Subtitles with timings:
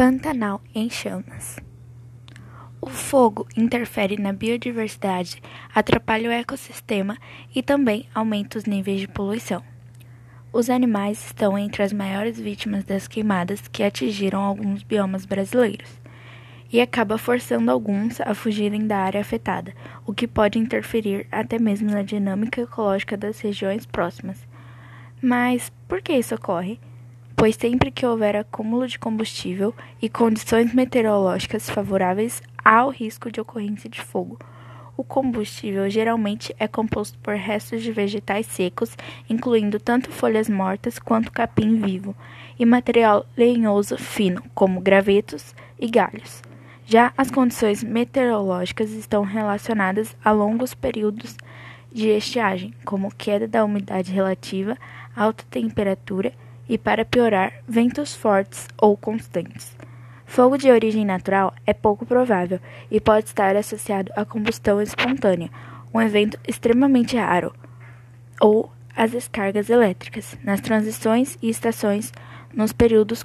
[0.00, 1.58] Pantanal em chamas.
[2.80, 5.42] O fogo interfere na biodiversidade,
[5.74, 7.18] atrapalha o ecossistema
[7.54, 9.62] e também aumenta os níveis de poluição.
[10.50, 15.90] Os animais estão entre as maiores vítimas das queimadas que atingiram alguns biomas brasileiros
[16.72, 19.74] e acaba forçando alguns a fugirem da área afetada,
[20.06, 24.48] o que pode interferir até mesmo na dinâmica ecológica das regiões próximas.
[25.20, 26.80] Mas por que isso ocorre?
[27.40, 33.40] Pois sempre que houver acúmulo de combustível e condições meteorológicas favoráveis, há o risco de
[33.40, 34.38] ocorrência de fogo.
[34.94, 38.94] O combustível geralmente é composto por restos de vegetais secos,
[39.26, 42.14] incluindo tanto folhas mortas quanto capim vivo,
[42.58, 46.42] e material lenhoso fino, como gravetos e galhos.
[46.84, 51.38] Já as condições meteorológicas estão relacionadas a longos períodos
[51.90, 54.76] de estiagem, como queda da umidade relativa,
[55.16, 56.34] alta temperatura
[56.70, 59.76] e, para piorar, ventos fortes ou constantes.
[60.24, 65.50] Fogo de origem natural é pouco provável e pode estar associado à combustão espontânea,
[65.92, 67.52] um evento extremamente raro,
[68.40, 72.12] ou às descargas elétricas, nas transições e estações
[72.54, 73.24] nos períodos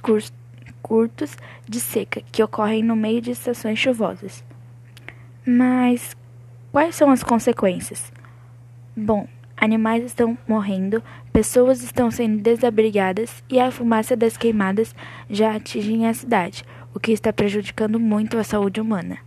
[0.82, 1.38] curtos
[1.70, 4.44] de seca que ocorrem no meio de estações chuvosas.
[5.46, 6.18] Mas
[6.72, 8.12] quais são as consequências?
[8.98, 14.94] Bom, Animais estão morrendo, pessoas estão sendo desabrigadas e a fumaça das queimadas
[15.30, 19.18] já atinge a cidade, o que está prejudicando muito a saúde humana.